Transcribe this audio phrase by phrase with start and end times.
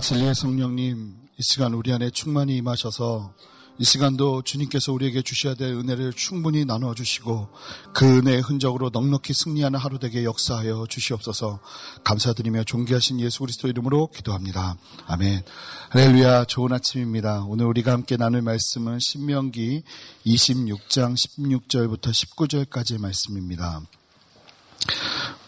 [0.00, 3.34] 진리의 성령님 이 시간 우리 안에 충만히 임하셔서
[3.78, 7.48] 이 시간도 주님께서 우리에게 주셔야 될 은혜를 충분히 나누어 주시고
[7.94, 11.60] 그 은혜의 흔적으로 넉넉히 승리하는 하루 되게 역사하여 주시옵소서
[12.04, 14.76] 감사드리며 존귀하신 예수 그리스도 이름으로 기도합니다.
[15.06, 15.42] 아멘.
[15.90, 17.44] 할렐루야 좋은 아침입니다.
[17.44, 19.82] 오늘 우리가 함께 나눌 말씀은 신명기
[20.26, 23.80] 26장 16절부터 19절까지의 말씀입니다.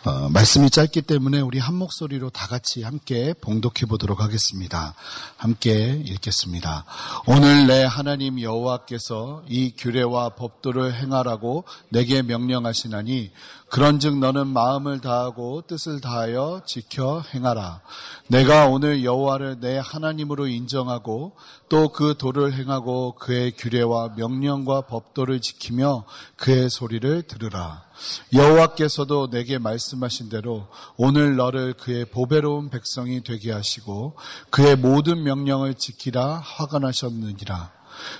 [0.02, 4.94] 어, 말씀이 짧기 때문에 우리 한 목소리로 다 같이 함께 봉독해 보도록 하겠습니다.
[5.36, 6.86] 함께 읽겠습니다.
[7.26, 13.30] 오늘 내 하나님 여호와께서 이 규례와 법도를 행하라고 내게 명령하시나니
[13.68, 17.82] 그런즉 너는 마음을 다하고 뜻을 다하여 지켜 행하라.
[18.26, 21.36] 내가 오늘 여호와를 내 하나님으로 인정하고
[21.68, 26.04] 또 그 도를 행하고 그의 규례와 명령과 법도를 지키며
[26.36, 27.84] 그의 소리를 들으라.
[28.32, 34.16] 여호와께서도 내게 말씀 하신 대로 오늘 너를 그의 보배로운 백성이 되게 하시고
[34.50, 37.72] 그의 모든 명령을 지키라 화관하셨느니라.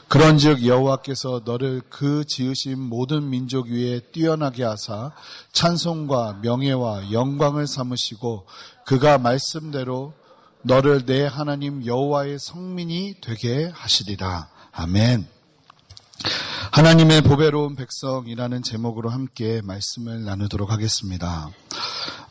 [0.08, 5.12] 그런즉 여호와께서 너를 그 지으신 모든 민족 위에 뛰어나게 하사
[5.52, 8.46] 찬송과 명예와 영광을 삼으시고
[8.84, 10.12] 그가 말씀대로
[10.62, 14.48] 너를 내 하나님 여호와의 성민이 되게 하시리라.
[14.72, 15.39] 아멘.
[16.72, 21.50] 하나님의 보배로운 백성이라는 제목으로 함께 말씀을 나누도록 하겠습니다.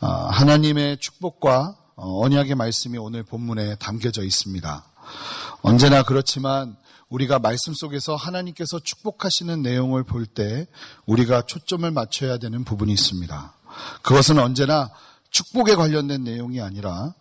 [0.00, 4.84] 아, 하나님의 축복과 어, 언약의 말씀이 오늘 본문에 담겨져 있습니다.
[5.62, 6.76] 언제나 그렇지만
[7.10, 10.66] 우리가 말씀 속에서 하나님께서 축복하시는 내용을 볼 때
[11.06, 13.52] 우리가 초점을 맞춰야 되는 부분이 있습니다.
[14.02, 14.90] 그것은 언제나
[15.30, 17.12] 축복에 관련된 내용이 아니라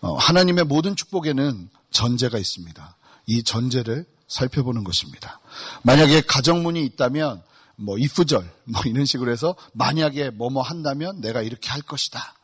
[0.00, 2.96] 어, 하나님의 모든 축복에는 전제가 있습니다.
[3.26, 5.40] 이 전제를 살펴보는 것입니다.
[5.82, 7.42] 만약에 가정문이 있다면
[7.76, 12.34] 뭐 이프절 뭐 이런 식으로 해서 만약에 뭐뭐 한다면 내가 이렇게 할 것이다.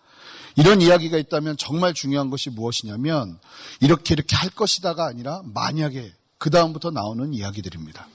[0.57, 3.39] 이런 이야기가 있다면 정말 중요한 것이 무엇이냐면
[3.81, 8.07] 이렇게 이렇게 할 것이다가 아니라 만약에 그 다음부터 나오는 이야기들입니다.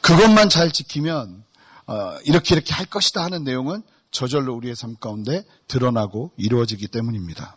[0.00, 1.44] 그것만 잘 지키면
[1.86, 7.56] 어, 이렇게 이렇게 할 것이다 하는 내용은 저절로 우리의 삶 가운데 드러나고 이루어지기 때문입니다.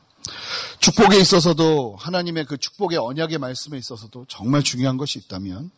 [0.79, 5.71] 축복에 있어서도 하나님의 그 축복의 언약의 말씀에 있어서도 정말 중요한 것이 있다면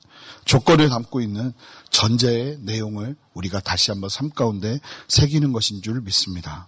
[0.45, 1.53] 조건을 담고 있는
[1.89, 6.67] 전제의 내용을 우리가 다시 한번 삶 가운데 새기는 것인 줄 믿습니다.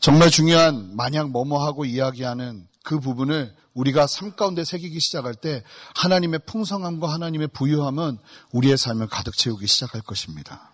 [0.00, 5.62] 정말 중요한 만약 뭐뭐 하고 이야기하는 그 부분을 우리가 삶 가운데 새기기 시작할 때
[5.94, 8.18] 하나님의 풍성함과 하나님의 부유함은
[8.50, 10.72] 우리의 삶을 가득 채우기 시작할 것입니다.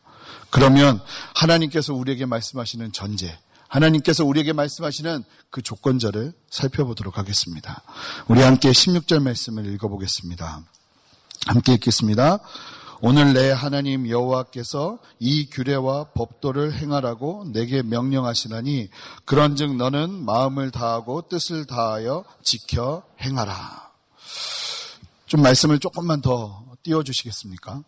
[0.50, 1.00] 그러면
[1.34, 3.38] 하나님께서 우리에게 말씀하시는 전제,
[3.68, 7.82] 하나님께서 우리에게 말씀하시는 그 조건절을 살펴보도록 하겠습니다.
[8.26, 10.62] 우리 함께 16절 말씀을 읽어보겠습니다.
[11.46, 12.40] 함께 읽겠습니다.
[13.00, 18.88] 오늘 내 하나님 여호와께서 이 규례와 법도를 행하라고 내게 명령하시나니
[19.24, 23.88] 그런즉 너는 마음을 다하고 뜻을 다하여 지켜 행하라.
[25.26, 27.82] 좀 말씀을 조금만 더 띄워 주시겠습니까?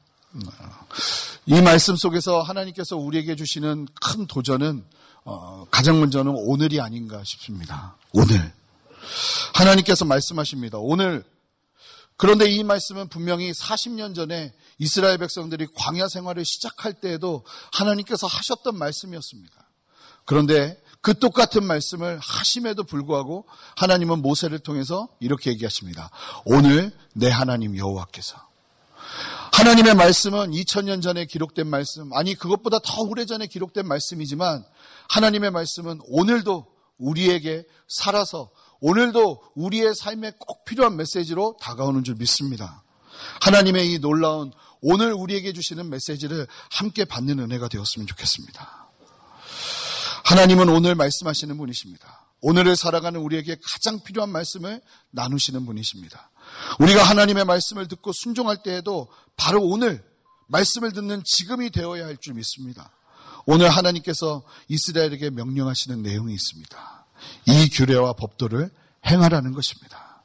[1.47, 4.85] 이 말씀 속에서 하나님께서 우리에게 주시는 큰 도전은
[5.25, 7.97] 어, 가장 먼저는 오늘이 아닌가 싶습니다.
[8.13, 8.53] 오늘.
[9.55, 10.79] 하나님께서 말씀하십니다.
[10.79, 11.25] 오늘.
[12.17, 19.55] 그런데 이 말씀은 분명히 40년 전에 이스라엘 백성들이 광야 생활을 시작할 때에도 하나님께서 하셨던 말씀이었습니다.
[20.27, 26.11] 그런데 그 똑같은 말씀을 하심에도 불구하고 하나님은 모세를 통해서 이렇게 얘기하십니다.
[26.45, 28.51] 오늘 내 하나님 여호와께서
[29.53, 34.65] 하나님의 말씀은 2000년 전에 기록된 말씀, 아니 그것보다 더 오래전에 기록된 말씀이지만
[35.11, 36.67] 하나님의 말씀은 오늘도
[36.99, 38.51] 우리에게 살아서
[38.81, 42.83] 오늘도 우리의 삶에 꼭 필요한 메시지로 다가오는 줄 믿습니다.
[43.43, 48.89] 하나님의 이 놀라운 오늘 우리에게 주시는 메시지를 함께 받는 은혜가 되었으면 좋겠습니다.
[50.25, 52.27] 하나님은 오늘 말씀하시는 분이십니다.
[52.41, 56.31] 오늘을 살아가는 우리에게 가장 필요한 말씀을 나누시는 분이십니다.
[56.79, 60.03] 우리가 하나님의 말씀을 듣고 순종할 때에도 바로 오늘
[60.47, 62.93] 말씀을 듣는 지금이 되어야 할 줄 믿습니다.
[63.47, 67.07] 오늘 하나님께서 이스라엘에게 명령하시는 내용이 있습니다.
[67.47, 68.71] 이 규례와 법도를
[69.07, 70.23] 행하라는 것입니다.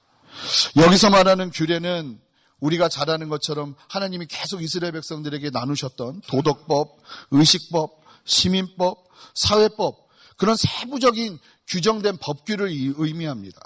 [0.78, 2.20] 여기서 말하는 규례는
[2.59, 6.97] 우리가 잘 아는 것처럼 하나님이 계속 이스라엘 백성들에게 나누셨던 도덕법,
[7.32, 10.08] 의식법, 시민법, 사회법,
[10.38, 13.62] 그런 세부적인 규정된 법규를 의미합니다.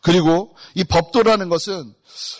[0.00, 1.94] 그리고 이 법도라는 것은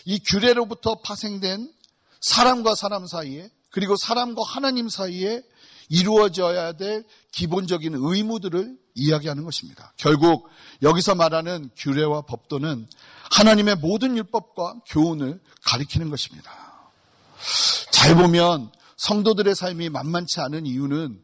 [0.04, 1.72] 이 규례로부터 파생된
[2.20, 5.42] 사람과 사람 사이에 그리고 사람과 하나님 사이에
[5.90, 9.92] 이루어져야 될 기본적인 의무들을 이야기하는 것입니다.
[9.96, 10.48] 결국
[10.82, 12.86] 여기서 말하는 규례와 법도는
[13.32, 16.50] 하나님의 모든 율법과 교훈을 가리키는 것입니다.
[17.90, 21.20] 잘 보면 성도들의 삶이 만만치 않은 이유는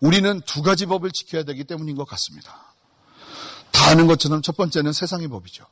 [0.00, 2.74] 우리는 두 가지 법을 지켜야 되기 때문인 것 같습니다.
[3.72, 5.64] 다 아는 것처럼 첫 번째는 세상의 법이죠.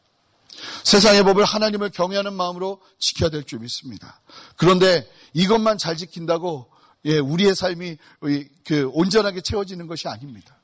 [0.85, 4.21] 세상의 법을 하나님을 경외하는 마음으로 지켜야 될 줄 믿습니다.
[4.57, 6.72] 그런데 이것만 잘 지킨다고
[7.05, 7.97] 예, 우리의 삶이
[8.65, 10.57] 그 온전하게 채워지는 것이 아닙니다.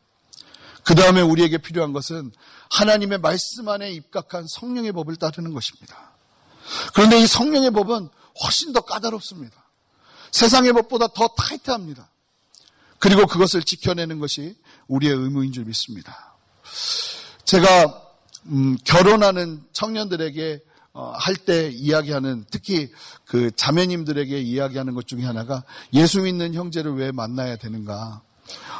[0.85, 2.32] 그 다음에 우리에게 필요한 것은
[2.70, 6.12] 하나님의 말씀 안에 입각한 성령의 법을 따르는 것입니다.
[6.94, 8.08] 그런데 이 성령의 법은
[8.44, 9.56] 훨씬 더 까다롭습니다.
[10.32, 12.08] 세상의 법보다 더 타이트합니다.
[12.99, 14.56] 그리고 그것을 지켜내는 것이
[14.87, 16.37] 우리의 의무인 줄 믿습니다.
[17.44, 18.02] 제가
[18.46, 20.68] 음, 결혼하는 청년들에게 어,
[21.15, 22.91] 할 때 이야기하는 특히
[23.25, 25.62] 그 자매님들에게 이야기하는 것 중에 하나가
[25.95, 28.23] 예수 믿는 형제를 왜 만나야 되는가?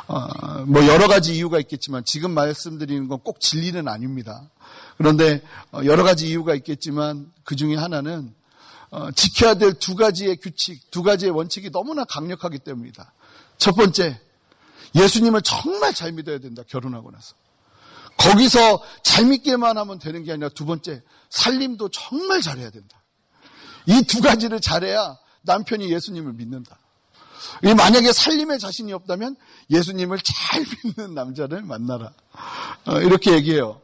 [0.09, 4.49] 어, 뭐 여러 가지 이유가 있겠지만 지금 말씀드리는 건 꼭 진리는 아닙니다.
[4.97, 5.43] 그런데
[5.73, 8.35] 어, 여러 가지 이유가 있겠지만 그 중에 하나는
[8.91, 13.13] 어, 지켜야 될 두 가지의 규칙, 두 가지의 원칙이 너무나 강력하기 때문이다.
[13.59, 14.19] 첫 번째,
[14.95, 16.63] 예수님을 정말 잘 믿어야 된다.
[16.67, 17.35] 결혼하고 나서.
[18.19, 23.03] 거기서 잘 믿기만 하면 되는 게 아니라 두 번째, 살림도 정말 잘해야 된다.
[23.87, 26.79] 이 두 가지를 잘해야 남편이 예수님을 믿는다.
[27.63, 29.37] 만약에 살림에 자신이 없다면
[29.71, 32.13] 예수님을 잘 믿는 남자를 만나라.
[32.85, 33.81] 어, 이렇게 얘기해요.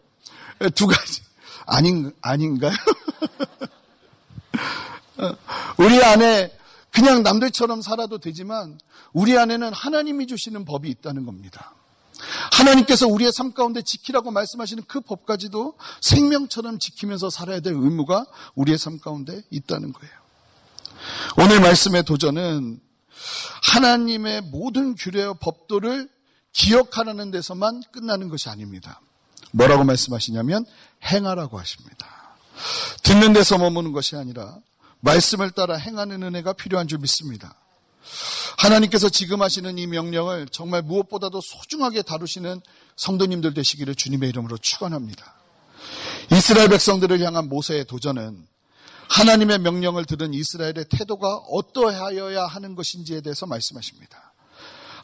[0.74, 1.22] 두 가지.
[1.66, 2.74] 아닌, 아닌가요?
[5.16, 5.32] 어,
[5.78, 6.52] 우리 안에
[6.90, 8.78] 그냥 남들처럼 살아도 되지만
[9.12, 11.74] 우리 안에는 하나님이 주시는 법이 있다는 겁니다.
[12.52, 18.98] 하나님께서 우리의 삶 가운데 지키라고 말씀하시는 그 법까지도 생명처럼 지키면서 살아야 될 의무가 우리의 삶
[18.98, 20.14] 가운데 있다는 거예요.
[21.38, 22.80] 오늘 말씀의 도전은
[23.72, 26.08] 하나님의 모든 규례와 법도를
[26.52, 29.00] 기억하라는 데서만 끝나는 것이 아닙니다.
[29.52, 30.64] 뭐라고 말씀하시냐면
[31.04, 32.06] 행하라고 하십니다.
[33.02, 34.56] 듣는 데서 머무는 것이 아니라
[35.00, 37.54] 말씀을 따라 행하는 은혜가 필요한 줄 믿습니다.
[38.64, 42.62] 하나님께서 지금 하시는 이 명령을 정말 무엇보다도 소중하게 다루시는
[42.96, 45.34] 성도님들 되시기를 주님의 이름으로 축원합니다.
[46.32, 48.46] 이스라엘 백성들을 향한 모세의 도전은
[49.10, 54.32] 하나님의 명령을 들은 이스라엘의 태도가 어떠하여야 하는 것인지에 대해서 말씀하십니다.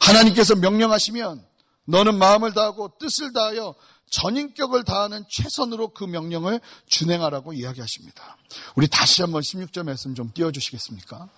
[0.01, 1.45] 하나님께서 명령하시면
[1.85, 3.75] 너는 마음을 다하고 뜻을 다하여
[4.09, 8.37] 전인격을 다하는 최선으로 그 명령을 준행하라고 이야기하십니다.
[8.75, 11.29] 우리 다시 한번 16절 말씀 좀 띄워주시겠습니까?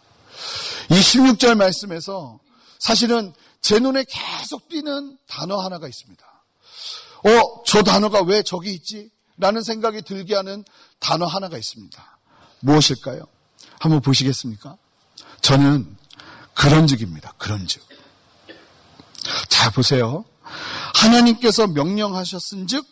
[0.89, 2.39] 이 16절 말씀에서
[2.79, 6.25] 사실은 제 눈에 계속 띄는 단어 하나가 있습니다.
[7.25, 9.09] 어, 저 단어가 왜 저기 있지?
[9.37, 10.63] 라는 생각이 들게 하는
[10.99, 12.19] 단어 하나가 있습니다.
[12.59, 13.25] 무엇일까요?
[13.79, 14.77] 한번 보시겠습니까?
[15.41, 15.97] 저는
[16.53, 17.33] 그런 즉입니다.
[17.37, 17.81] 그런 즉.
[19.49, 20.25] 자, 보세요.
[20.95, 22.85] 하나님께서 명령하셨은 즉,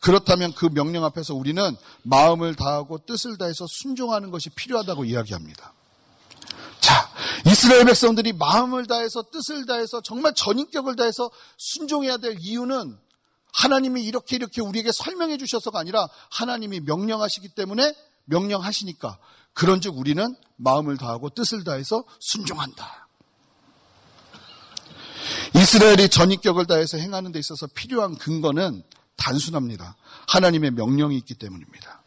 [0.00, 5.72] 그렇다면 그 명령 앞에서 우리는 마음을 다하고 뜻을 다해서 순종하는 것이 필요하다고 이야기합니다.
[7.44, 12.98] 자, 이스라엘 백성들이 마음을 다해서 뜻을 다해서 정말 전인격을 다해서 순종해야 될 이유는
[13.52, 17.94] 하나님이 이렇게 이렇게 우리에게 설명해 주셔서가 아니라 하나님이 명령하시기 때문에
[18.24, 19.18] 명령하시니까
[19.54, 23.08] 그런즉 우리는 마음을 다하고 뜻을 다해서 순종한다.
[25.54, 28.82] 이스라엘이 전인격을 다해서 행하는 데 있어서 필요한 근거는
[29.16, 29.96] 단순합니다.
[30.28, 32.02] 하나님의 명령이 있기 때문입니다.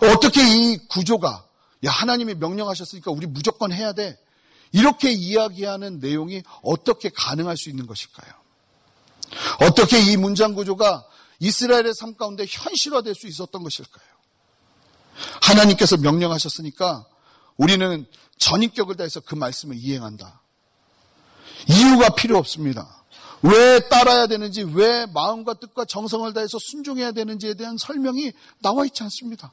[0.00, 1.44] 어떻게 이 구조가
[1.84, 4.18] 야, 하나님이 명령하셨으니까 우리 무조건 해야 돼.
[4.72, 8.32] 이렇게 이야기하는 내용이 어떻게 가능할 수 있는 것일까요?
[9.60, 11.04] 어떻게 이 문장 구조가
[11.40, 14.06] 이스라엘의 삶 가운데 현실화될 수 있었던 것일까요?
[15.42, 17.06] 하나님께서 명령하셨으니까
[17.56, 18.06] 우리는
[18.38, 20.40] 전인격을 다해서 그 말씀을 이행한다.
[21.68, 22.98] 이유가 필요 없습니다.
[23.42, 29.52] 왜 따라야 되는지, 왜 마음과 뜻과 정성을 다해서 순종해야 되는지에 대한 설명이 나와 있지 않습니다.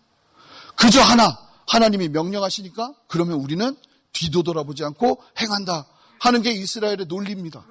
[0.76, 3.76] 그저 하나, 하나님이 명령하시니까 그러면 우리는
[4.16, 5.86] 뒤도 돌아보지 않고 행한다
[6.20, 7.66] 하는 게 이스라엘의 논리입니다.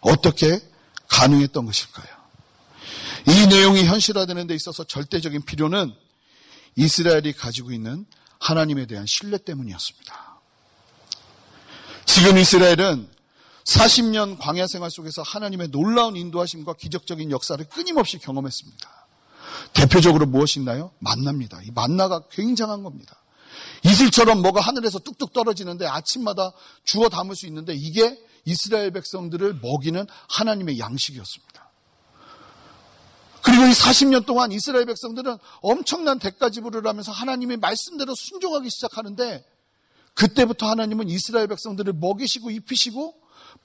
[0.00, 0.60] 어떻게
[1.08, 2.06] 가능했던 것일까요?
[3.26, 5.92] 이 내용이 현실화되는 데 있어서 절대적인 필요는
[6.76, 8.06] 이스라엘이 가지고 있는
[8.38, 10.38] 하나님에 대한 신뢰 때문이었습니다.
[12.06, 13.08] 지금 이스라엘은
[13.64, 18.88] 40년 광야 생활 속에서 하나님의 놀라운 인도하심과 기적적인 역사를 끊임없이 경험했습니다.
[19.74, 20.92] 대표적으로 무엇이 있나요?
[21.00, 21.60] 만납니다.
[21.62, 23.17] 이 만나가 굉장한 겁니다.
[23.84, 26.52] 이슬처럼 뭐가 하늘에서 뚝뚝 떨어지는데 아침마다
[26.84, 31.68] 주워 담을 수 있는데 이게 이스라엘 백성들을 먹이는 하나님의 양식이었습니다.
[33.42, 39.44] 그리고 이 40년 동안 이스라엘 백성들은 엄청난 대가 지불을 하면서 하나님의 말씀대로 순종하기 시작하는데
[40.14, 43.17] 그때부터 하나님은 이스라엘 백성들을 먹이시고 입히시고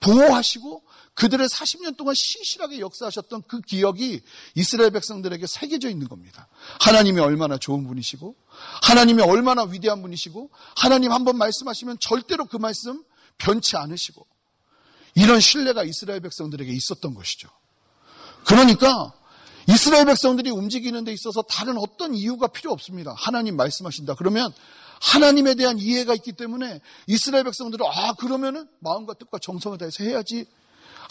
[0.04, 0.84] 보호하시고
[1.16, 4.22] 그들의 40년 동안 신실하게 역사하셨던 그 기억이
[4.56, 6.48] 이스라엘 백성들에게 새겨져 있는 겁니다.
[6.82, 8.36] 하나님이 얼마나 좋은 분이시고,
[8.82, 13.04] 하나님이 얼마나 위대한 분이시고, 하나님 한 번 말씀하시면 절대로 그 말씀
[13.38, 14.26] 변치 않으시고,
[15.16, 17.48] 이런 신뢰가 이스라엘 백성들에게 있었던 것이죠.
[18.46, 19.14] 그러니까
[19.68, 23.14] 이스라엘 백성들이 움직이는 데 있어서 다른 어떤 이유가 필요 없습니다.
[23.16, 24.16] 하나님 말씀하신다.
[24.16, 24.52] 그러면
[25.04, 30.46] 하나님에 대한 이해가 있기 때문에 이스라엘 백성들은 아 그러면은 마음과 뜻과 정성을 다해서 해야지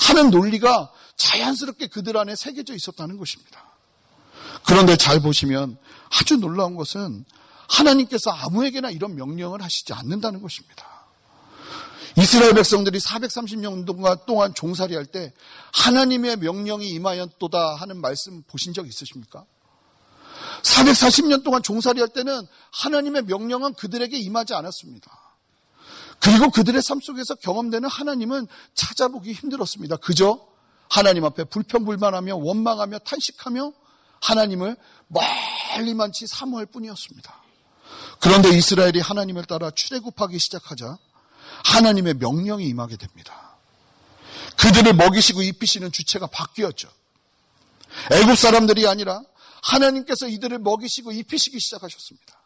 [0.01, 3.63] 하는 논리가 자연스럽게 그들 안에 새겨져 있었다는 것입니다.
[4.65, 5.77] 그런데 잘 보시면
[6.11, 7.25] 아주 놀라운 것은
[7.69, 10.87] 하나님께서 아무에게나 이런 명령을 하시지 않는다는 것입니다.
[12.19, 15.33] 이스라엘 백성들이 430년 동안 종살이 할 때
[15.73, 19.45] 하나님의 명령이 임하였도다 하는 말씀 보신 적 있으십니까?
[20.63, 25.11] 440년 동안 종살이 할 때는 하나님의 명령은 그들에게 임하지 않았습니다.
[26.21, 29.97] 그리고 그들의 삶 속에서 경험되는 하나님은 찾아보기 힘들었습니다.
[29.97, 30.41] 그저
[30.89, 33.73] 하나님 앞에 불평불만하며 원망하며 탄식하며
[34.21, 34.77] 하나님을
[35.09, 37.43] 멀리만치 사모할 뿐이었습니다.
[38.21, 40.97] 그런데 이스라엘이 하나님을 따라 출애굽하기 시작하자
[41.65, 43.57] 하나님의 명령이 임하게 됩니다.
[44.59, 46.89] 그들을 먹이시고 입히시는 주체가 바뀌었죠.
[48.13, 49.23] 애굽 사람들이 아니라
[49.63, 52.41] 하나님께서 이들을 먹이시고 입히시기 시작하셨습니다.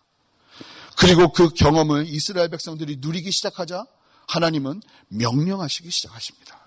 [0.96, 3.87] 그리고 그 경험을 이스라엘 백성들이 누리기 시작하자
[4.28, 6.58] 하나님은 명령하시기 시작하십니다.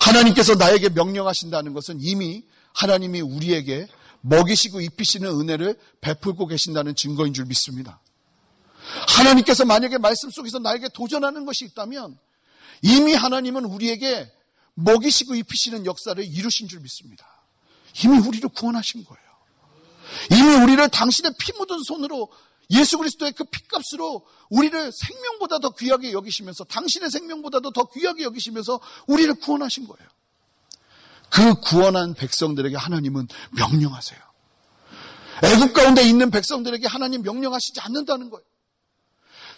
[0.00, 3.86] 하나님께서 나에게 명령하신다는 것은 이미 하나님이 우리에게
[4.20, 8.00] 먹이시고 입히시는 은혜를 베풀고 계신다는 증거인 줄 믿습니다.
[9.16, 12.18] 하나님께서 만약에 말씀 속에서 나에게 도전하는 것이 있다면
[12.82, 14.32] 이미 하나님은 우리에게
[14.74, 17.26] 먹이시고 입히시는 역사를 이루신 줄 믿습니다.
[18.04, 19.27] 이미 우리를 구원하신 거예요.
[20.30, 22.28] 이미 우리를 당신의 피 묻은 손으로
[22.70, 29.32] 예수 그리스도의 그 피값으로 우리를 생명보다 더 귀하게 여기시면서 당신의 생명보다도 더 귀하게 여기시면서 우리를
[29.34, 30.08] 구원하신 거예요.
[31.30, 34.20] 그 구원한 백성들에게 하나님은 명령하세요.
[35.44, 38.44] 애국 가운데 있는 백성들에게 하나님 명령하시지 않는다는 거예요.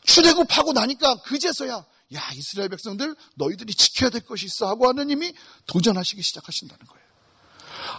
[0.04, 5.32] 출애굽하고 나니까 그제서야 야 이스라엘 백성들 너희들이 지켜야 될 것이 있어 하고 하나님이
[5.66, 6.99] 도전하시기 시작하신다는 거예요.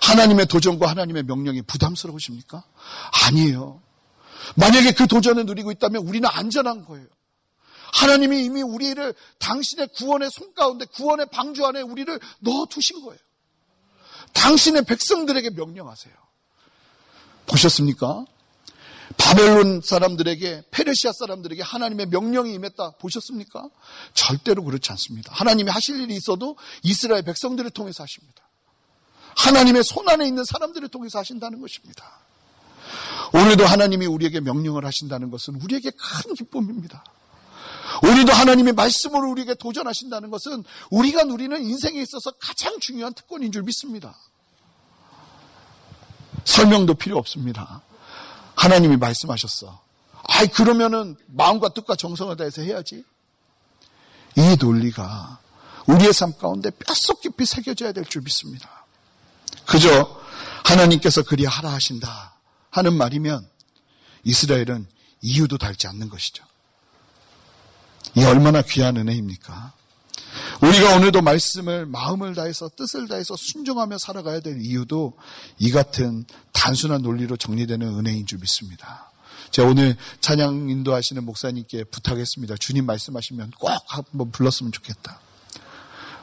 [0.01, 2.63] 하나님의 도전과 하나님의 명령이 부담스러우십니까?
[3.27, 3.81] 아니에요.
[4.55, 7.07] 만약에 그 도전을 누리고 있다면 우리는 안전한 거예요.
[7.93, 13.19] 하나님이 이미 우리를 당신의 구원의 손 가운데 구원의 방주 안에 우리를 넣어 두신 거예요.
[14.33, 16.13] 당신의 백성들에게 명령하세요.
[17.47, 18.25] 보셨습니까?
[19.17, 23.69] 바벨론 사람들에게 페르시아 사람들에게 하나님의 명령이 임했다 보셨습니까?
[24.13, 25.33] 절대로 그렇지 않습니다.
[25.33, 28.50] 하나님이 하실 일이 있어도 이스라엘 백성들을 통해서 하십니다.
[29.35, 32.19] 하나님의 손 안에 있는 사람들을 통해서 하신다는 것입니다.
[33.33, 37.03] 오늘도 하나님이 우리에게 명령을 하신다는 것은 우리에게 큰 기쁨입니다.
[38.03, 44.15] 오늘도 하나님의 말씀으로 우리에게 도전하신다는 것은 우리가 누리는 인생에 있어서 가장 중요한 특권인 줄 믿습니다.
[46.45, 47.81] 설명도 필요 없습니다.
[48.55, 49.79] 하나님이 말씀하셨어.
[50.23, 53.03] 아이, 그러면은 마음과 뜻과 정성을 다해서 해야지.
[54.37, 55.39] 이 논리가
[55.87, 58.80] 우리의 삶 가운데 뼛속 깊이 새겨져야 될 줄 믿습니다.
[59.71, 60.19] 그저
[60.65, 62.35] 하나님께서 그리 하라 하신다
[62.71, 63.47] 하는 말이면
[64.25, 64.85] 이스라엘은
[65.21, 66.43] 이유도 달지 않는 것이죠.
[68.15, 69.71] 이 얼마나 귀한 은혜입니까?
[70.61, 75.17] 우리가 오늘도 말씀을 마음을 다해서 뜻을 다해서 순종하며 살아가야 될 이유도
[75.57, 79.09] 이 같은 단순한 논리로 정리되는 은혜인 줄 믿습니다.
[79.51, 82.57] 제가 오늘 찬양 인도하시는 목사님께 부탁했습니다.
[82.57, 85.21] 주님 말씀하시면 꼭 한번 불렀으면 좋겠다.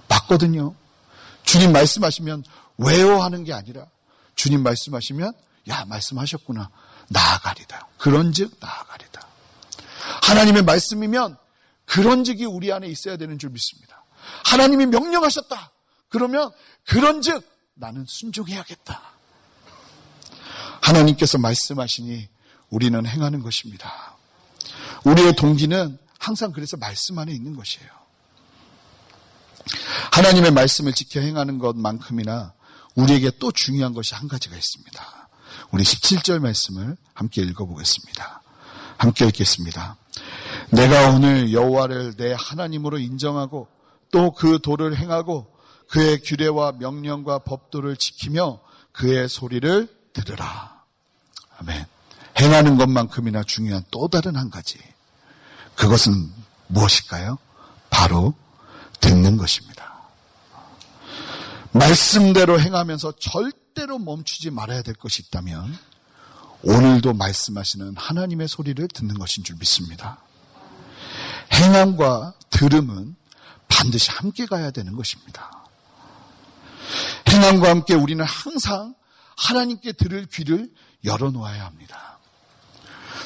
[0.07, 0.75] 맞거든요.
[1.45, 2.45] 주님 말씀하시면
[2.79, 3.87] 왜요 하는 게 아니라
[4.35, 5.33] 주님 말씀하시면
[5.69, 6.71] 야 말씀하셨구나
[7.09, 7.89] 나아가리다.
[7.99, 9.27] 그런즉 나아가리다.
[10.23, 11.37] 하나님의 말씀이면
[11.85, 14.05] 그런즉이 우리 안에 있어야 되는 줄 믿습니다.
[14.45, 15.73] 하나님이 명령하셨다.
[16.09, 16.51] 그러면
[16.87, 17.45] 그런즉
[17.75, 19.01] 나는 순종해야겠다.
[20.81, 22.29] 하나님께서 말씀하시니
[22.71, 24.17] 우리는 행하는 것입니다.
[25.05, 27.89] 우리의 동기는 항상 그래서 말씀 안에 있는 것이에요.
[30.13, 32.53] 하나님의 말씀을 지켜 행하는 것만큼이나
[32.95, 35.29] 우리에게 또 중요한 것이 한 가지가 있습니다.
[35.71, 38.43] 우리 17절 말씀을 함께 읽어보겠습니다.
[38.97, 39.97] 함께 읽겠습니다.
[40.71, 43.69] 내가 오늘 여호와를 내 하나님으로 인정하고
[44.11, 45.55] 또 그 도를 행하고
[45.89, 48.61] 그의 규례와 명령과 법도를 지키며
[48.93, 50.83] 그의 소리를 들으라.
[51.59, 51.85] 아멘.
[52.41, 54.79] 행하는 것만큼이나 중요한 또 다른 한 가지.
[55.75, 56.13] 그것은
[56.69, 57.39] 무엇일까요?
[57.91, 58.35] 바로
[59.01, 59.98] 듣는 것입니다.
[61.79, 65.77] 말씀대로 행하면서 절대로 멈추지 말아야 될 것이 있다면
[66.63, 70.19] 오늘도 말씀하시는 하나님의 소리를 듣는 것인 줄 믿습니다.
[71.53, 73.17] 행함과 들음은
[73.69, 75.65] 반드시 함께 가야 되는 것입니다.
[77.29, 78.95] 행함과 함께 우리는 항상
[79.37, 80.71] 하나님께 들을 귀를
[81.05, 82.19] 열어놓아야 합니다.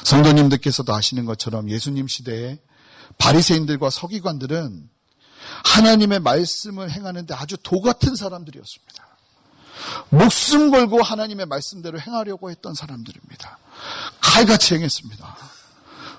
[0.03, 2.59] 성도님들께서도 아시는 것처럼 예수님 시대에
[3.17, 4.89] 바리새인들과 서기관들은
[5.63, 9.03] 하나님의 말씀을 행하는데 아주 도 같은 사람들이었습니다.
[10.09, 13.57] 목숨 걸고 하나님의 말씀대로 행하려고 했던 사람들입니다.
[14.21, 15.37] 칼같이 행했습니다.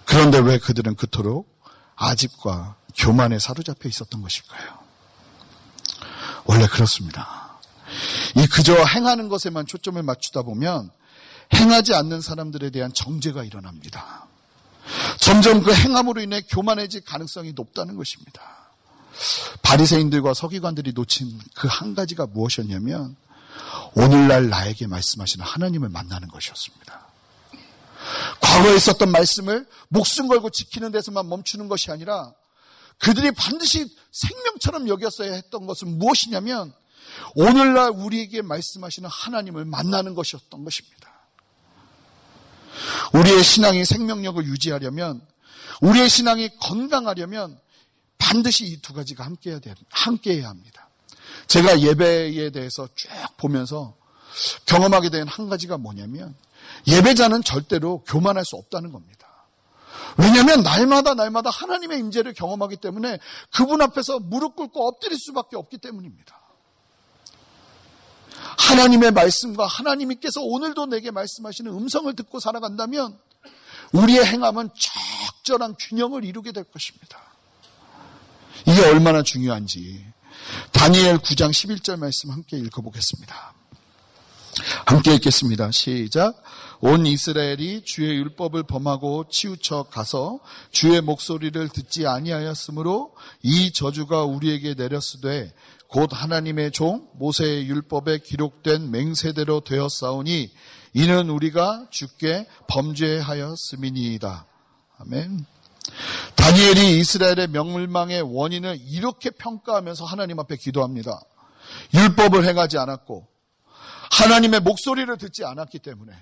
[0.04, 1.62] 그런데 왜 그들은 그토록
[1.96, 4.78] 아집과 교만에 사로잡혀 있었던 것일까요?
[6.44, 7.58] 원래 그렇습니다.
[8.36, 10.90] 이 그저 행하는 것에만 초점을 맞추다 보면
[11.54, 14.26] 행하지 않는 사람들에 대한 정죄가 일어납니다.
[15.18, 18.63] 점점 그 행함으로 인해 교만해질 가능성이 높다는 것입니다.
[19.62, 23.16] 바리새인들과 서기관들이 놓친 그 한 가지가 무엇이었냐면
[23.94, 27.06] 오늘날 나에게 말씀하시는 하나님을 만나는 것이었습니다.
[28.40, 32.32] 과거에 있었던 말씀을 목숨 걸고 지키는 데서만 멈추는 것이 아니라
[32.98, 36.72] 그들이 반드시 생명처럼 여겼어야 했던 것은 무엇이냐면
[37.34, 41.12] 오늘날 우리에게 말씀하시는 하나님을 만나는 것이었던 것입니다.
[43.12, 45.20] 우리의 신앙이 생명력을 유지하려면
[45.80, 47.58] 우리의 신앙이 건강하려면
[48.18, 50.88] 반드시 이 두 가지가 함께해야 돼, 함께해야 합니다.
[51.46, 53.94] 제가 예배에 대해서 쭉 보면서
[54.66, 56.34] 경험하게 된 한 가지가 뭐냐면
[56.86, 59.28] 예배자는 절대로 교만할 수 없다는 겁니다.
[60.16, 63.18] 왜냐하면 날마다 날마다 하나님의 임재를 경험하기 때문에
[63.50, 66.38] 그분 앞에서 무릎 꿇고 엎드릴 수밖에 없기 때문입니다.
[68.58, 73.18] 하나님의 말씀과 하나님께서 오늘도 내게 말씀하시는 음성을 듣고 살아간다면
[73.92, 74.70] 우리의 행함은
[75.42, 77.20] 적절한 균형을 이루게 될 것입니다.
[78.66, 80.04] 이게 얼마나 중요한지
[80.72, 83.54] 다니엘 9장 11절 말씀 함께 읽어보겠습니다.
[84.86, 85.70] 함께 읽겠습니다.
[85.70, 86.42] 시작.
[86.80, 90.40] 온 이스라엘이 주의 율법을 범하고 치우쳐 가서
[90.70, 95.54] 주의 목소리를 듣지 아니하였으므로 이 저주가 우리에게 내렸으되
[95.88, 100.52] 곧 하나님의 종 모세의 율법에 기록된 맹세대로 되었사오니
[100.92, 104.46] 이는 우리가 주께 범죄하였음이니이다.
[104.98, 105.53] 아멘.
[106.34, 111.20] 다니엘이 이스라엘의 명물망의 원인을 이렇게 평가하면서 하나님 앞에 기도합니다.
[111.92, 113.26] 율법을 행하지 않았고
[114.10, 116.12] 하나님의 목소리를 듣지 않았기 때문에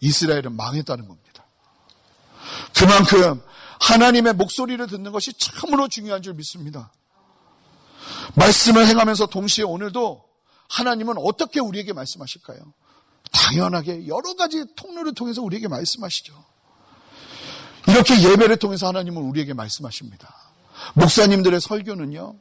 [0.00, 1.46] 이스라엘은 망했다는 겁니다.
[2.76, 3.42] 그만큼
[3.80, 6.92] 하나님의 목소리를 듣는 것이 참으로 중요한 줄 믿습니다.
[8.34, 10.24] 말씀을 행하면서 동시에 오늘도
[10.68, 12.58] 하나님은 어떻게 우리에게 말씀하실까요?
[13.32, 16.49] 당연하게 여러 가지 통로를 통해서 우리에게 말씀하시죠.
[17.90, 20.34] 이렇게 예배를 통해서 하나님은 우리에게 말씀하십니다.
[20.94, 22.34] 목사님들의 설교는요,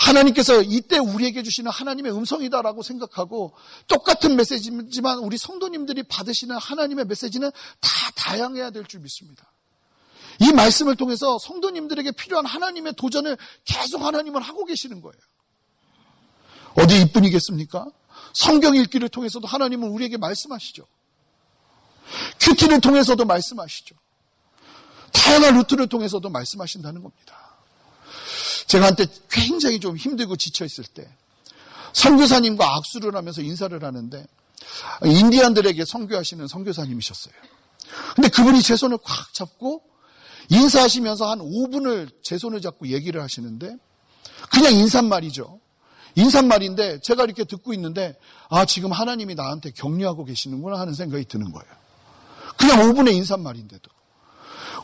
[0.00, 3.54] 하나님께서 이때 우리에게 주시는 하나님의 음성이다라고 생각하고
[3.86, 9.50] 똑같은 메시지지만 우리 성도님들이 받으시는 하나님의 메시지는 다 다양해야 될 줄 믿습니다.
[10.40, 15.20] 이 말씀을 통해서 성도님들에게 필요한 하나님의 도전을 계속 하나님은 하고 계시는 거예요.
[16.76, 17.86] 어디 이뿐이겠습니까?
[18.32, 20.86] 성경 읽기를 통해서도 하나님은 우리에게 말씀하시죠.
[22.40, 23.94] QT를 통해서도 말씀하시죠.
[25.12, 27.56] 다양한 루트를 통해서도 말씀하신다는 겁니다.
[28.66, 31.08] 제가 한때 굉장히 좀 힘들고 지쳐 있을 때
[31.92, 34.26] 선교사님과 악수를 하면서 인사를 하는데
[35.04, 37.34] 인디안들에게 선교하시는 선교사님이셨어요.
[38.14, 39.82] 근데 그분이 제 손을 꽉 잡고
[40.50, 43.76] 인사하시면서 한 5분을 제 손을 잡고 얘기를 하시는데
[44.52, 45.60] 그냥 인사말이죠.
[46.16, 48.16] 인사말인데 제가 이렇게 듣고 있는데
[48.48, 51.72] 아 지금 하나님이 나한테 격려하고 계시는구나 하는 생각이 드는 거예요.
[52.56, 53.90] 그냥 5분의 인사말인데도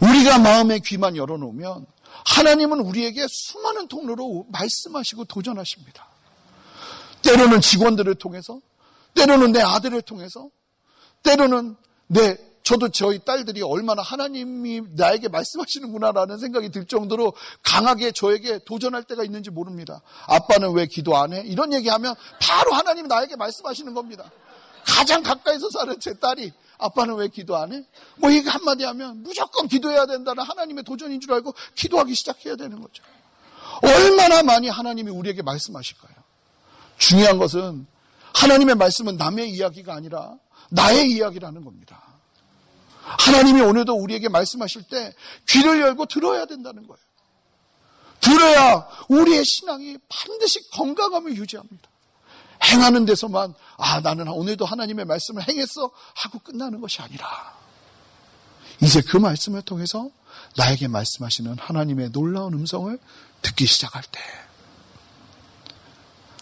[0.00, 1.86] 우리가 마음의 귀만 열어놓으면
[2.24, 6.08] 하나님은 우리에게 수많은 통로로 말씀하시고 도전하십니다.
[7.22, 8.60] 때로는 직원들을 통해서,
[9.14, 10.48] 때로는 내 아들을 통해서,
[11.22, 17.32] 때로는 내 저도 저희 딸들이 얼마나 하나님이 나에게 말씀하시는구나라는 생각이 들 정도로
[17.62, 20.02] 강하게 저에게 도전할 때가 있는지 모릅니다.
[20.26, 21.42] 아빠는 왜 기도 안 해?
[21.46, 24.28] 이런 얘기하면 바로 하나님이 나에게 말씀하시는 겁니다.
[24.84, 27.84] 가장 가까이서 사는 제 딸이 아빠는 왜 기도 안 해?
[28.16, 33.02] 뭐 이게 한마디 하면 무조건 기도해야 된다는 하나님의 도전인 줄 알고 기도하기 시작해야 되는 거죠.
[33.82, 36.14] 얼마나 많이 하나님이 우리에게 말씀하실까요?
[36.98, 37.86] 중요한 것은
[38.34, 40.34] 하나님의 말씀은 남의 이야기가 아니라
[40.70, 42.02] 나의 이야기라는 겁니다.
[43.02, 45.14] 하나님이 오늘도 우리에게 말씀하실 때
[45.48, 47.00] 귀를 열고 들어야 된다는 거예요.
[48.20, 51.88] 들어야 우리의 신앙이 반드시 건강함을 유지합니다.
[52.64, 57.54] 행하는 데서만 아 나는 오늘도 하나님의 말씀을 행했어 하고 끝나는 것이 아니라
[58.82, 60.08] 이제 그 말씀을 통해서
[60.56, 62.98] 나에게 말씀하시는 하나님의 놀라운 음성을
[63.42, 64.20] 듣기 시작할 때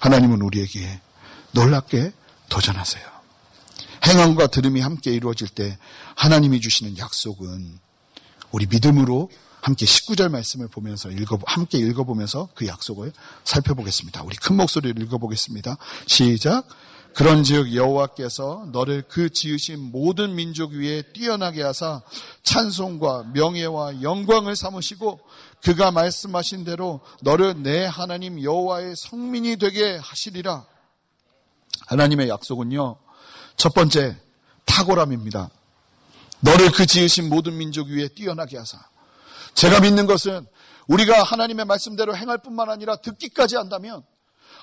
[0.00, 1.00] 하나님은 우리에게
[1.53, 2.12] 놀랍게
[2.48, 3.14] 도전하세요.
[4.07, 5.79] 행함과 들음이 함께 이루어질 때
[6.14, 7.79] 하나님이 주시는 약속은
[8.53, 9.31] 우리 믿음으로
[9.64, 14.22] 함께 19절 말씀을 보면서 읽어 함께 읽어보면서 그 약속을 살펴보겠습니다.
[14.22, 15.79] 우리 큰 목소리를 읽어보겠습니다.
[16.07, 16.68] 시작.
[17.14, 22.03] 그런즉 여호와께서 너를 그 지으신 모든 민족 위에 뛰어나게 하사
[22.42, 25.20] 찬송과 명예와 영광을 삼으시고
[25.62, 30.66] 그가 말씀하신 대로 너를 내 하나님 여호와의 성민이 되게 하시리라.
[31.87, 32.98] 하나님의 약속은요,
[33.57, 34.18] 첫 번째,
[34.66, 35.48] 탁월함입니다.
[36.40, 38.93] 너를 그 지으신 모든 민족 위에 뛰어나게 하사.
[39.55, 40.47] 제가 믿는 것은
[40.87, 44.05] 우리가 하나님의 말씀대로 행할 뿐만 아니라 듣기까지 한다면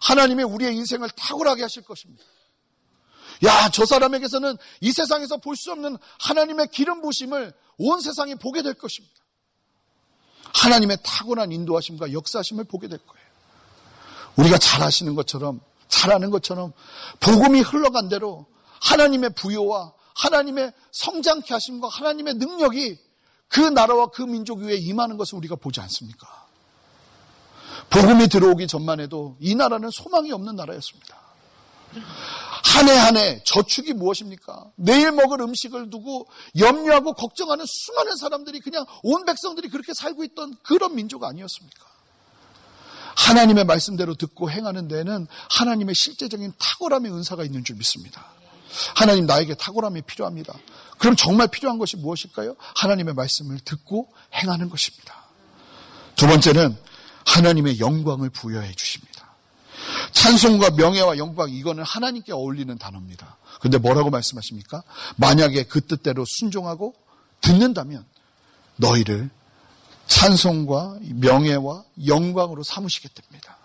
[0.02, 2.24] 하나님의 우리의 인생을 탁월하게 하실 것입니다.
[3.46, 8.76] 야, 저 사람에게서는 이 세상에서 볼 수 없는 하나님의 기름 부심을 온 세상이 보게 될
[8.76, 9.16] 것입니다.
[10.54, 13.26] 하나님의 탁월한 인도하심과 역사하심을 보게 될 거예요.
[14.36, 16.74] 우리가 잘 하시는 것처럼, 잘하는 것처럼,
[17.20, 18.46] 복음이 흘러간 대로
[18.82, 23.00] 하나님의 부여와 하나님의 성장케 하심과 하나님의 능력이
[23.52, 26.28] 그 나라와 그 민족 위에 임하는 것을 우리가 보지 않습니까?
[27.90, 31.18] 복음이 들어오기 전만 해도 이 나라는 소망이 없는 나라였습니다.
[32.64, 34.72] 한 해 한 해 저축이 무엇입니까?
[34.76, 40.96] 내일 먹을 음식을 두고 염려하고 걱정하는 수많은 사람들이 그냥 온 백성들이 그렇게 살고 있던 그런
[40.96, 41.86] 민족 아니었습니까?
[43.18, 48.26] 하나님의 말씀대로 듣고 행하는 데에는 하나님의 실제적인 탁월함의 은사가 있는 줄 믿습니다.
[48.96, 50.54] 하나님 나에게 탁월함이 필요합니다.
[50.98, 52.56] 그럼 정말 필요한 것이 무엇일까요?
[52.76, 55.26] 하나님의 말씀을 듣고 행하는 것입니다.
[56.16, 56.78] 두 번째는
[57.26, 59.12] 하나님의 영광을 부여해 주십니다.
[60.12, 63.38] 찬송과 명예와 영광 이거는 하나님께 어울리는 단어입니다.
[63.60, 64.84] 근데 뭐라고 말씀하십니까?
[65.18, 66.96] 만약에 그 뜻대로 순종하고
[67.42, 68.06] 듣는다면
[68.76, 69.30] 너희를
[70.08, 73.58] 찬송과 명예와 영광으로 삼으시겠답니다.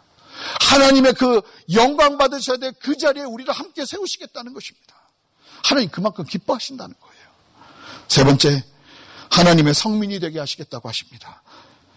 [0.61, 1.41] 하나님의 그
[1.73, 4.96] 영광 받으셔야 될 그 자리에 우리를 함께 세우시겠다는 것입니다.
[5.67, 7.27] 하나님 그만큼 기뻐하신다는 거예요.
[8.07, 8.65] 세 번째,
[9.31, 11.43] 하나님의 성민이 되게 하시겠다고 하십니다.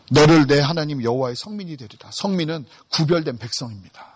[0.09, 2.09] 너를 내 하나님 여호와의 성민이 되리라.
[2.11, 4.07] 성민은 구별된 백성입니다.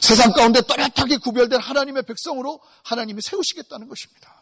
[0.00, 4.34] 세상 가운데 또렷하게 구별된 하나님의 백성으로 하나님이 세우시겠다는 것입니다.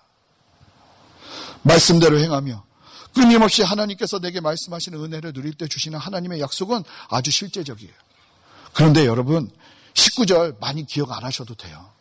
[1.62, 2.64] 말씀대로 행하며
[3.14, 7.92] 끊임없이 하나님께서 내게 말씀하시는 은혜를 누릴 때 주시는 하나님의 약속은 아주 실제적이에요.
[8.72, 9.50] 그런데 여러분
[9.92, 11.93] 19절 많이 기억 안 하셔도 돼요.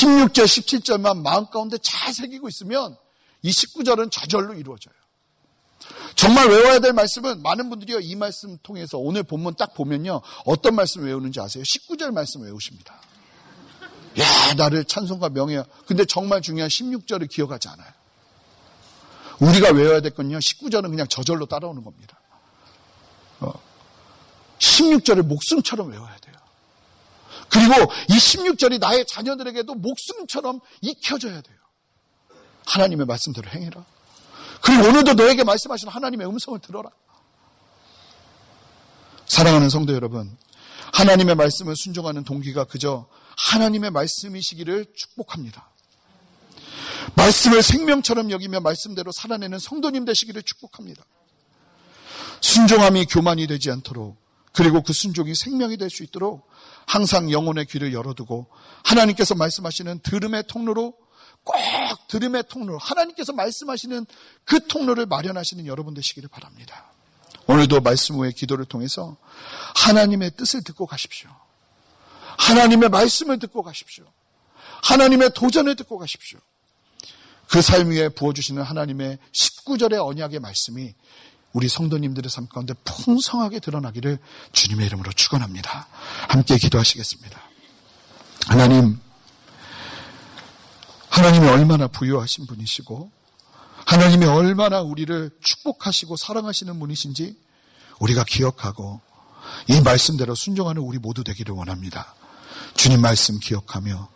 [0.00, 2.96] 16절, 17절만 마음 가운데 잘 새기고 있으면
[3.42, 4.94] 이 19절은 저절로 이루어져요.
[6.14, 10.20] 정말 외워야 될 말씀은 많은 분들이 이 말씀 통해서 오늘 본문 딱 보면요.
[10.44, 11.62] 어떤 말씀 외우는지 아세요?
[11.64, 13.00] 19절 말씀 외우십니다.
[14.18, 15.62] 야, 나를 찬송과 명예.
[15.86, 17.90] 근데 정말 중요한 16절을 기억하지 않아요.
[19.38, 20.38] 우리가 외워야 될 건요.
[20.38, 22.18] 19절은 그냥 저절로 따라오는 겁니다.
[24.58, 25.22] 16절을 어.
[25.22, 26.29] 목숨처럼 외워야 돼요.
[27.50, 27.74] 그리고
[28.08, 31.56] 이 16절이 나의 자녀들에게도 목숨처럼 익혀져야 돼요.
[32.66, 33.84] 하나님의 말씀대로 행해라.
[34.62, 36.90] 그리고 오늘도 너에게 말씀하시는 하나님의 음성을 들어라.
[39.26, 40.36] 사랑하는 성도 여러분,
[40.92, 45.70] 하나님의 말씀을 순종하는 동기가 그저 하나님의 말씀이시기를 축복합니다.
[47.14, 51.04] 말씀을 생명처럼 여기며 말씀대로 살아내는 성도님 되시기를 축복합니다.
[52.40, 54.19] 순종함이 교만이 되지 않도록
[54.52, 56.48] 그리고 그 순종이 생명이 될 수 있도록
[56.86, 58.46] 항상 영혼의 귀를 열어두고
[58.84, 60.94] 하나님께서 말씀하시는 들음의 통로로
[61.44, 61.56] 꼭
[62.08, 64.06] 들음의 통로, 하나님께서 말씀하시는
[64.44, 66.92] 그 통로를 마련하시는 여러분 되시기를 바랍니다.
[67.46, 69.16] 오늘도 말씀 후에 기도를 통해서
[69.76, 71.30] 하나님의 뜻을 듣고 가십시오.
[72.38, 74.04] 하나님의 말씀을 듣고 가십시오.
[74.82, 76.38] 하나님의 도전을 듣고 가십시오.
[77.48, 80.94] 그 삶 위에 부어주시는 하나님의 19절의 언약의 말씀이
[81.52, 84.18] 우리 성도님들의 삶 가운데 풍성하게 드러나기를
[84.52, 85.88] 주님의 이름으로 축원합니다.
[86.28, 87.40] 함께 기도하시겠습니다.
[88.46, 88.98] 하나님,
[91.08, 93.10] 하나님이 얼마나 부유하신 분이시고
[93.86, 97.36] 하나님이 얼마나 우리를 축복하시고 사랑하시는 분이신지
[97.98, 99.00] 우리가 기억하고
[99.68, 102.14] 이 말씀대로 순종하는 우리 모두 되기를 원합니다.
[102.74, 104.08] 주님 말씀 기억하며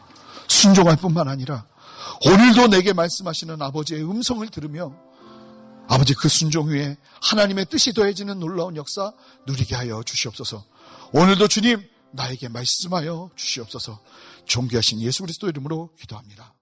[0.46, 1.64] 순종할 뿐만 아니라
[2.24, 4.92] 오늘도 내게 말씀하시는 아버지의 음성을 들으며
[5.88, 9.12] 아버지 그 순종 후에 하나님의 뜻이 더해지는 놀라운 역사
[9.46, 10.64] 누리게 하여 주시옵소서.
[11.12, 14.00] 오늘도 주님 나에게 말씀하여 주시옵소서.
[14.46, 16.53] 존귀하신 예수 그리스도 이름으로 기도합니다.